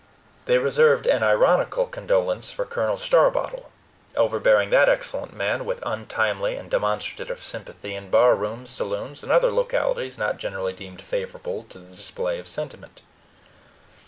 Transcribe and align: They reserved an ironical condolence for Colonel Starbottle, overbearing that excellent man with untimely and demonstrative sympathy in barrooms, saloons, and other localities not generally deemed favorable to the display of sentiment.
They 0.45 0.57
reserved 0.57 1.05
an 1.05 1.21
ironical 1.21 1.85
condolence 1.85 2.49
for 2.51 2.65
Colonel 2.65 2.97
Starbottle, 2.97 3.69
overbearing 4.17 4.71
that 4.71 4.89
excellent 4.89 5.31
man 5.31 5.63
with 5.63 5.79
untimely 5.85 6.55
and 6.55 6.71
demonstrative 6.71 7.43
sympathy 7.43 7.93
in 7.93 8.09
barrooms, 8.09 8.71
saloons, 8.71 9.21
and 9.21 9.31
other 9.31 9.51
localities 9.51 10.17
not 10.17 10.37
generally 10.37 10.73
deemed 10.73 11.03
favorable 11.03 11.67
to 11.69 11.77
the 11.77 11.93
display 11.95 12.39
of 12.39 12.47
sentiment. 12.47 13.03